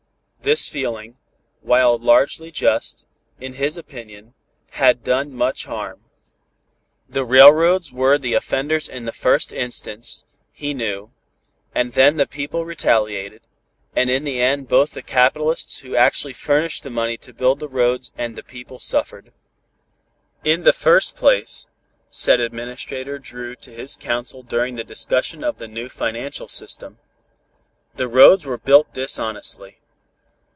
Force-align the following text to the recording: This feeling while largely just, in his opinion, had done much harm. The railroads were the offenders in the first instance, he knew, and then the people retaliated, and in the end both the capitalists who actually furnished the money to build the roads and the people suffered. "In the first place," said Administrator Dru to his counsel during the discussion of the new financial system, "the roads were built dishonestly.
This 0.43 0.67
feeling 0.67 1.17
while 1.61 1.99
largely 1.99 2.49
just, 2.49 3.05
in 3.39 3.53
his 3.53 3.77
opinion, 3.77 4.33
had 4.71 5.03
done 5.03 5.35
much 5.35 5.65
harm. 5.65 6.05
The 7.07 7.23
railroads 7.23 7.91
were 7.91 8.17
the 8.17 8.33
offenders 8.33 8.87
in 8.89 9.05
the 9.05 9.11
first 9.11 9.53
instance, 9.53 10.25
he 10.51 10.73
knew, 10.73 11.11
and 11.75 11.93
then 11.93 12.17
the 12.17 12.25
people 12.25 12.65
retaliated, 12.65 13.43
and 13.95 14.09
in 14.09 14.23
the 14.23 14.41
end 14.41 14.67
both 14.67 14.93
the 14.93 15.03
capitalists 15.03 15.77
who 15.77 15.95
actually 15.95 16.33
furnished 16.33 16.81
the 16.81 16.89
money 16.89 17.17
to 17.17 17.35
build 17.35 17.59
the 17.59 17.69
roads 17.69 18.11
and 18.17 18.35
the 18.35 18.41
people 18.41 18.79
suffered. 18.79 19.31
"In 20.43 20.63
the 20.63 20.73
first 20.73 21.15
place," 21.15 21.67
said 22.09 22.39
Administrator 22.39 23.19
Dru 23.19 23.55
to 23.57 23.71
his 23.71 23.95
counsel 23.95 24.41
during 24.41 24.73
the 24.73 24.83
discussion 24.83 25.43
of 25.43 25.57
the 25.59 25.67
new 25.67 25.87
financial 25.87 26.47
system, 26.47 26.97
"the 27.93 28.07
roads 28.07 28.43
were 28.43 28.57
built 28.57 28.91
dishonestly. 28.91 29.77